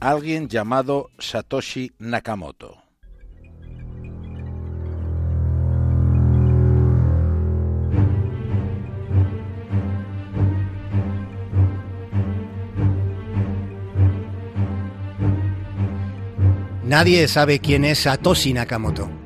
[0.00, 2.78] alguien llamado Satoshi Nakamoto.
[16.84, 19.19] Nadie sabe quién es Satoshi Nakamoto.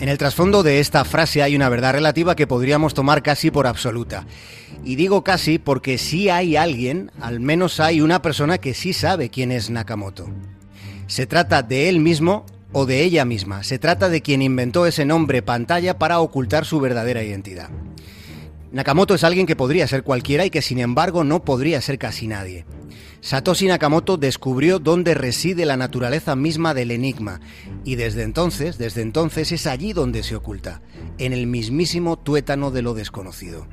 [0.00, 3.66] En el trasfondo de esta frase hay una verdad relativa que podríamos tomar casi por
[3.66, 4.24] absoluta.
[4.82, 9.28] Y digo casi porque si hay alguien, al menos hay una persona que sí sabe
[9.28, 10.30] quién es Nakamoto.
[11.06, 13.62] Se trata de él mismo o de ella misma.
[13.62, 17.68] Se trata de quien inventó ese nombre pantalla para ocultar su verdadera identidad.
[18.72, 22.28] Nakamoto es alguien que podría ser cualquiera y que sin embargo no podría ser casi
[22.28, 22.66] nadie.
[23.20, 27.40] Satoshi Nakamoto descubrió dónde reside la naturaleza misma del enigma
[27.84, 30.82] y desde entonces, desde entonces es allí donde se oculta,
[31.18, 33.66] en el mismísimo tuétano de lo desconocido.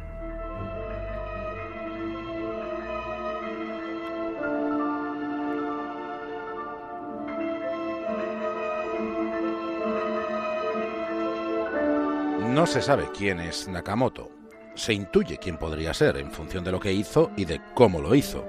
[12.49, 14.36] No se sabe quién es Nakamoto.
[14.77, 18.15] Se intuye quién podría ser en función de lo que hizo y de cómo lo
[18.15, 18.45] hizo.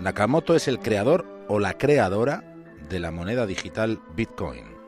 [0.00, 2.44] Nakamoto es el creador o la creadora
[2.88, 4.78] de la moneda digital Bitcoin.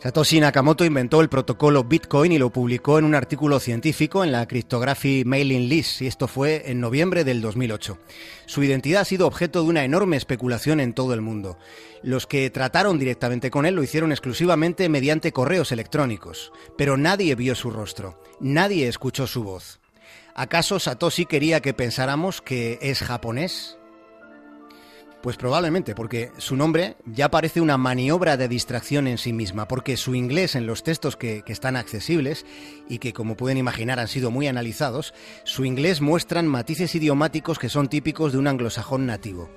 [0.00, 4.46] Satoshi Nakamoto inventó el protocolo Bitcoin y lo publicó en un artículo científico en la
[4.46, 7.98] Cryptography Mailing List, y esto fue en noviembre del 2008.
[8.46, 11.58] Su identidad ha sido objeto de una enorme especulación en todo el mundo.
[12.04, 17.56] Los que trataron directamente con él lo hicieron exclusivamente mediante correos electrónicos, pero nadie vio
[17.56, 19.80] su rostro, nadie escuchó su voz.
[20.34, 23.78] ¿Acaso Satoshi quería que pensáramos que es japonés?
[25.22, 29.96] Pues probablemente, porque su nombre ya parece una maniobra de distracción en sí misma, porque
[29.96, 32.46] su inglés en los textos que, están accesibles
[32.88, 37.68] y que como pueden imaginar han sido muy analizados, su inglés muestran matices idiomáticos que
[37.68, 39.50] son típicos de un anglosajón nativo.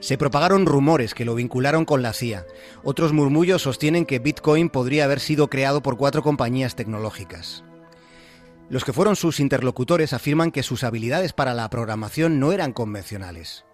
[0.00, 2.46] Se propagaron rumores que lo vincularon con la CIA.
[2.82, 7.64] Otros murmullos sostienen que Bitcoin podría haber sido creado por cuatro compañías tecnológicas.
[8.70, 13.66] Los que fueron sus interlocutores afirman que sus habilidades para la programación no eran convencionales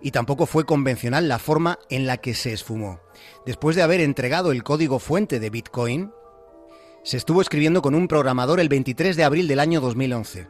[0.00, 3.00] y tampoco fue convencional la forma en la que se esfumó.
[3.44, 6.12] Después de haber entregado el código fuente de Bitcoin,
[7.02, 10.48] se estuvo escribiendo con un programador el 23 de abril del año 2011.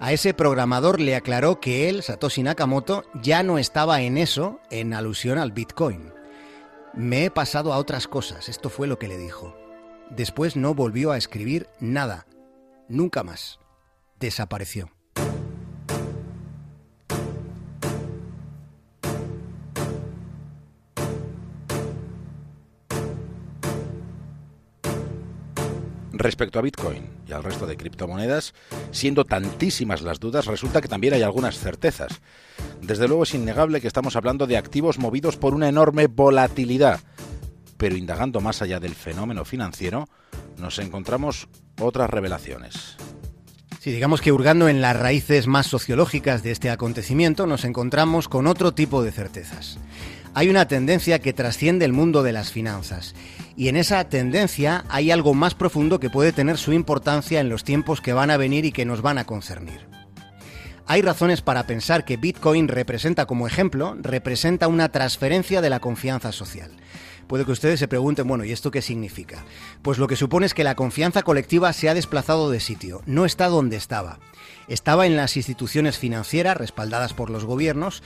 [0.00, 4.94] A ese programador le aclaró que él, Satoshi Nakamoto, ya no estaba en eso en
[4.94, 6.12] alusión al Bitcoin.
[6.94, 9.56] Me he pasado a otras cosas, esto fue lo que le dijo.
[10.10, 12.26] Después no volvió a escribir nada,
[12.88, 13.58] nunca más.
[14.18, 14.90] Desapareció.
[26.18, 28.52] Respecto a Bitcoin y al resto de criptomonedas,
[28.90, 32.20] siendo tantísimas las dudas, resulta que también hay algunas certezas.
[32.82, 36.98] Desde luego es innegable que estamos hablando de activos movidos por una enorme volatilidad,
[37.76, 40.08] pero indagando más allá del fenómeno financiero,
[40.56, 42.96] nos encontramos otras revelaciones.
[43.80, 48.46] Si digamos que hurgando en las raíces más sociológicas de este acontecimiento, nos encontramos con
[48.46, 49.78] otro tipo de certezas
[50.38, 53.14] hay una tendencia que trasciende el mundo de las finanzas.
[53.56, 57.64] Y en esa tendencia hay algo más profundo que puede tener su importancia en los
[57.64, 59.88] tiempos que van a venir y que nos van a concernir.
[60.86, 66.30] Hay razones para pensar que Bitcoin representa como ejemplo, representa una transferencia de la confianza
[66.30, 66.70] social.
[67.28, 69.44] Puede que ustedes se pregunten, bueno, ¿y esto qué significa?
[69.82, 73.26] Pues lo que supone es que la confianza colectiva se ha desplazado de sitio, no
[73.26, 74.18] está donde estaba.
[74.66, 78.02] Estaba en las instituciones financieras respaldadas por los gobiernos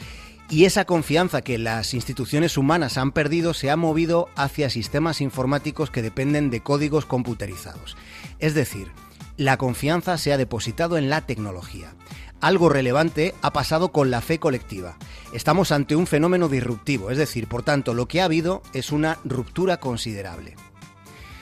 [0.50, 5.90] y esa confianza que las instituciones humanas han perdido se ha movido hacia sistemas informáticos
[5.90, 7.96] que dependen de códigos computerizados.
[8.40, 8.90] Es decir,
[9.36, 11.94] la confianza se ha depositado en la tecnología.
[12.40, 14.96] Algo relevante ha pasado con la fe colectiva.
[15.32, 19.19] Estamos ante un fenómeno disruptivo, es decir, por tanto, lo que ha habido es una
[19.25, 20.56] ruptura considerable.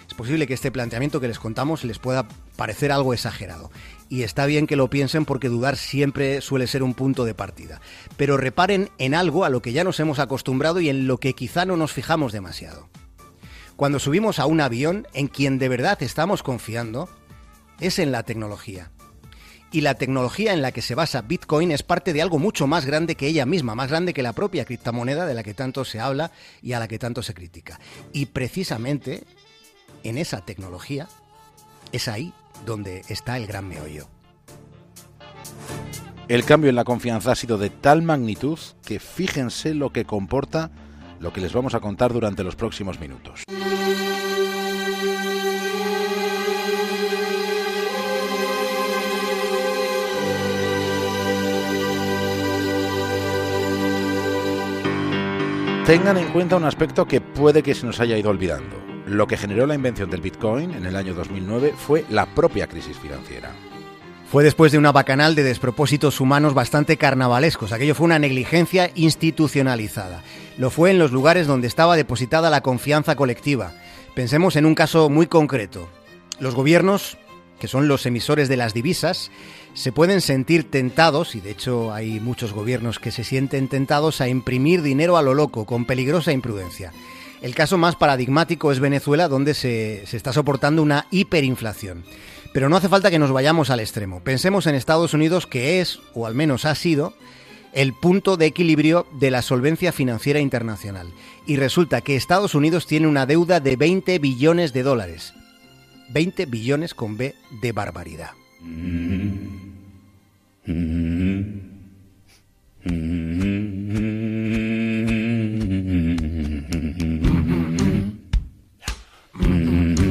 [0.08, 3.72] Es posible que este planteamiento que les contamos les pueda parecer algo exagerado.
[4.08, 7.80] Y está bien que lo piensen porque dudar siempre suele ser un punto de partida.
[8.16, 11.34] Pero reparen en algo a lo que ya nos hemos acostumbrado y en lo que
[11.34, 12.88] quizá no nos fijamos demasiado.
[13.74, 17.08] Cuando subimos a un avión, en quien de verdad estamos confiando,
[17.80, 18.92] es en la tecnología.
[19.72, 22.86] Y la tecnología en la que se basa Bitcoin es parte de algo mucho más
[22.86, 26.00] grande que ella misma, más grande que la propia criptomoneda de la que tanto se
[26.00, 27.78] habla y a la que tanto se critica.
[28.12, 29.22] Y precisamente
[30.02, 31.08] en esa tecnología
[31.92, 32.32] es ahí
[32.66, 34.08] donde está el gran meollo.
[36.28, 40.70] El cambio en la confianza ha sido de tal magnitud que fíjense lo que comporta
[41.20, 43.44] lo que les vamos a contar durante los próximos minutos.
[55.86, 58.76] Tengan en cuenta un aspecto que puede que se nos haya ido olvidando.
[59.06, 62.96] Lo que generó la invención del Bitcoin en el año 2009 fue la propia crisis
[62.98, 63.50] financiera.
[64.30, 67.72] Fue después de una bacanal de despropósitos humanos bastante carnavalescos.
[67.72, 70.22] Aquello fue una negligencia institucionalizada.
[70.58, 73.72] Lo fue en los lugares donde estaba depositada la confianza colectiva.
[74.14, 75.88] Pensemos en un caso muy concreto.
[76.38, 77.18] Los gobiernos,
[77.60, 79.30] que son los emisores de las divisas,
[79.74, 84.28] se pueden sentir tentados, y de hecho hay muchos gobiernos que se sienten tentados a
[84.28, 86.92] imprimir dinero a lo loco, con peligrosa imprudencia.
[87.40, 92.04] El caso más paradigmático es Venezuela, donde se, se está soportando una hiperinflación.
[92.52, 94.20] Pero no hace falta que nos vayamos al extremo.
[94.24, 97.14] Pensemos en Estados Unidos, que es, o al menos ha sido,
[97.72, 101.12] el punto de equilibrio de la solvencia financiera internacional.
[101.46, 105.34] Y resulta que Estados Unidos tiene una deuda de 20 billones de dólares.
[106.12, 108.30] 20 billones con B de barbaridad.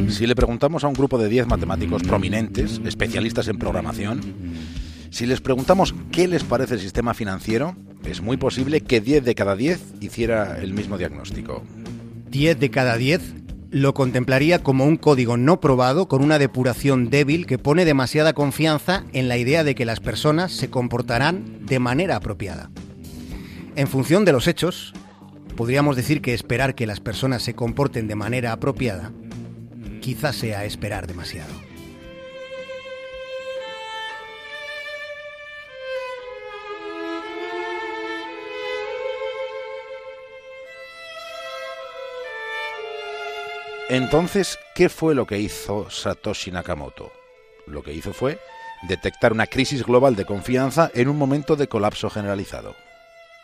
[0.09, 4.21] Si le preguntamos a un grupo de 10 matemáticos prominentes, especialistas en programación,
[5.11, 7.75] si les preguntamos qué les parece el sistema financiero,
[8.05, 11.63] es muy posible que 10 de cada 10 hiciera el mismo diagnóstico.
[12.29, 13.38] 10 de cada 10
[13.71, 19.03] lo contemplaría como un código no probado con una depuración débil que pone demasiada confianza
[19.13, 22.71] en la idea de que las personas se comportarán de manera apropiada.
[23.75, 24.93] En función de los hechos,
[25.55, 29.11] podríamos decir que esperar que las personas se comporten de manera apropiada
[29.99, 31.68] quizás sea esperar demasiado.
[43.89, 47.11] Entonces, ¿qué fue lo que hizo Satoshi Nakamoto?
[47.65, 48.39] Lo que hizo fue
[48.87, 52.75] detectar una crisis global de confianza en un momento de colapso generalizado.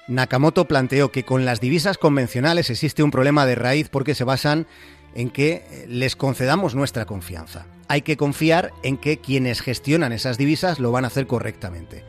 [0.07, 4.67] Nakamoto planteó que con las divisas convencionales existe un problema de raíz porque se basan
[5.15, 7.65] en que les concedamos nuestra confianza.
[7.87, 12.03] Hay que confiar en que quienes gestionan esas divisas lo van a hacer correctamente.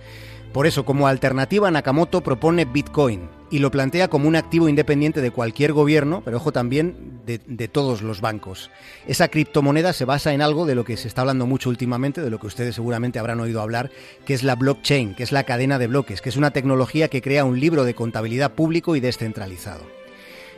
[0.56, 5.30] Por eso, como alternativa, Nakamoto propone Bitcoin y lo plantea como un activo independiente de
[5.30, 8.70] cualquier gobierno, pero ojo también de, todos los bancos.
[9.06, 12.30] Esa criptomoneda se basa en algo de lo que se está hablando mucho últimamente, de
[12.30, 13.90] lo que ustedes seguramente habrán oído hablar,
[14.24, 17.20] que es la blockchain, que es la cadena de bloques, que es una tecnología que
[17.20, 19.84] crea un libro de contabilidad público y descentralizado.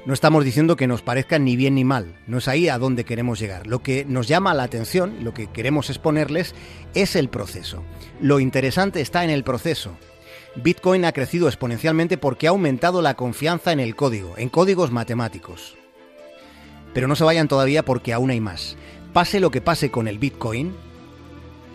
[0.07, 3.05] No estamos diciendo que nos parezca ni bien ni mal, no es ahí a donde
[3.05, 3.67] queremos llegar.
[3.67, 6.55] Lo que nos llama la atención, lo que queremos exponerles,
[6.95, 7.85] es el proceso.
[8.21, 9.97] Lo interesante está en el proceso.
[10.57, 15.77] Bitcoin ha crecido exponencialmente porque ha aumentado la confianza en el código, en códigos matemáticos.
[16.95, 18.77] Pero no se vayan todavía porque aún hay más.
[19.13, 20.75] Pase lo que pase con el Bitcoin,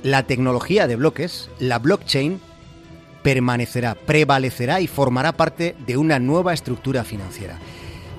[0.01, 2.41] la tecnología de bloques, la blockchain,
[3.21, 7.59] permanecerá, prevalecerá y formará parte de una nueva estructura financiera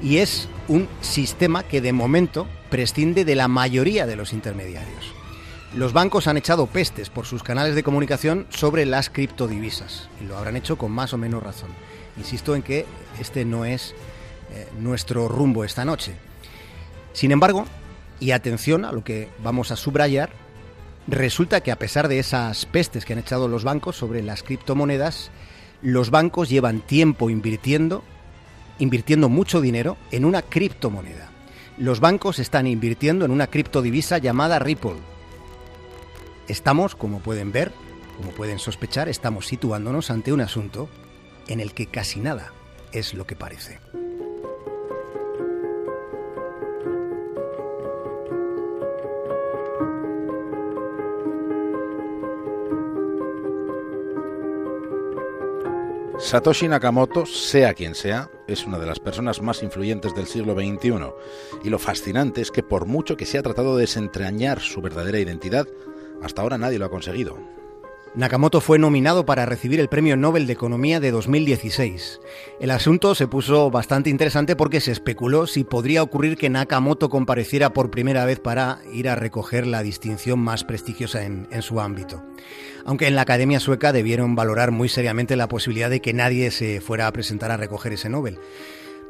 [0.04, 5.14] y es un sistema que de momento prescinde de la mayoría de los intermediarios.
[5.74, 10.36] Los bancos han echado pestes por sus canales de comunicación sobre las criptodivisas y lo
[10.36, 11.70] habrán hecho con más o menos razón.
[12.18, 12.84] Insisto en que
[13.18, 13.94] este no es
[14.52, 16.12] eh, nuestro rumbo esta noche.
[17.14, 17.64] Sin embargo,
[18.20, 20.30] y atención a lo que vamos a subrayar,
[21.06, 25.30] resulta que a pesar de esas pestes que han echado los bancos sobre las criptomonedas,
[25.80, 28.04] los bancos llevan tiempo invirtiendo
[28.78, 31.30] invirtiendo mucho dinero en una criptomoneda.
[31.78, 34.96] Los bancos están invirtiendo en una criptodivisa llamada Ripple.
[36.48, 37.72] Estamos, como pueden ver,
[38.16, 40.88] como pueden sospechar, estamos situándonos ante un asunto
[41.48, 42.52] en el que casi nada
[42.92, 43.80] es lo que parece.
[56.18, 61.12] Satoshi Nakamoto, sea quien sea, es una de las personas más influyentes del siglo XXI.
[61.64, 65.18] Y lo fascinante es que por mucho que se ha tratado de desentrañar su verdadera
[65.18, 65.66] identidad,
[66.22, 67.38] hasta ahora nadie lo ha conseguido.
[68.16, 72.20] Nakamoto fue nominado para recibir el Premio Nobel de Economía de 2016.
[72.60, 77.72] El asunto se puso bastante interesante porque se especuló si podría ocurrir que Nakamoto compareciera
[77.72, 82.22] por primera vez para ir a recoger la distinción más prestigiosa en, su ámbito.
[82.84, 86.80] Aunque en la Academia Sueca debieron valorar muy seriamente la posibilidad de que nadie se
[86.80, 88.38] fuera a presentar a recoger ese Nobel.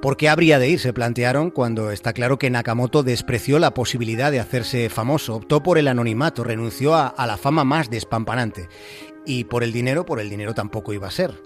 [0.04, 0.80] ¿Por qué habría de ir?
[0.80, 5.78] Se plantearon cuando está claro que Nakamoto despreció la posibilidad de hacerse famoso, optó por
[5.78, 8.68] el anonimato, renunció a, la fama más despampanante.
[9.24, 11.42] Y por el dinero, por el dinero tampoco iba a ser.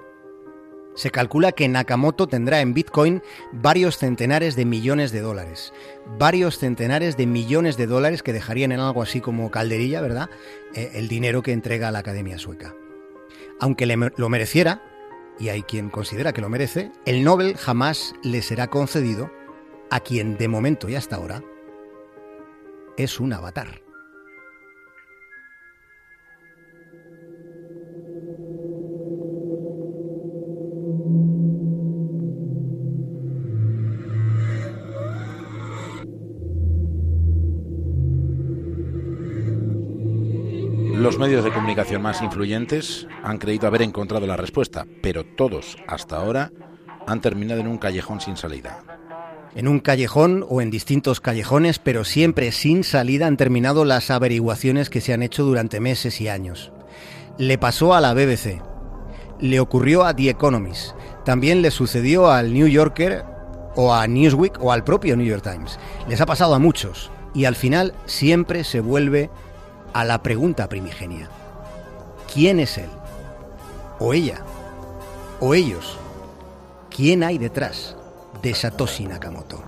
[0.96, 3.22] Se calcula que Nakamoto tendrá en Bitcoin
[3.52, 5.72] varios centenares de millones de dólares.
[6.18, 10.30] Varios centenares de millones de dólares que dejarían en algo así como calderilla, ¿verdad?
[10.74, 12.74] Eh, el dinero que entrega a la Academia Sueca.
[13.60, 14.82] Aunque lo mereciera,
[15.38, 19.30] y hay quien considera que lo merece, el Nobel jamás le será concedido
[19.90, 21.42] a quien de momento y hasta ahora
[22.96, 23.87] es un avatar.
[40.98, 46.16] Los medios de comunicación más influyentes han creído haber encontrado la respuesta, pero todos, hasta
[46.16, 46.50] ahora,
[47.06, 48.80] han terminado en un callejón sin salida.
[49.54, 54.90] En un callejón o en distintos callejones, pero siempre sin salida, han terminado las averiguaciones
[54.90, 56.72] que se han hecho durante meses y años.
[57.38, 58.60] Le pasó a la BBC,
[59.38, 63.24] le ocurrió a The Economist, también le sucedió al New Yorker
[63.76, 65.78] o a Newsweek o al propio New York Times.
[66.08, 69.30] Les ha pasado a muchos y al final siempre se vuelve
[69.92, 71.28] a la pregunta primigenia.
[72.32, 72.90] ¿Quién es él?
[73.98, 74.40] ¿O ella?
[75.40, 75.98] ¿O ellos?
[76.94, 77.96] ¿Quién hay detrás
[78.42, 79.62] de Satoshi Nakamoto?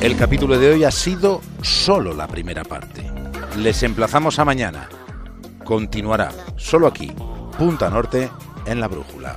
[0.00, 3.10] El capítulo de hoy ha sido solo la primera parte.
[3.56, 4.88] Les emplazamos a mañana.
[5.64, 7.10] Continuará solo aquí,
[7.56, 8.28] Punta Norte,
[8.66, 9.36] en la brújula.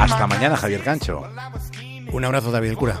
[0.00, 1.22] Hasta mañana, Javier Cancho.
[2.12, 3.00] Un abrazo, David Cura.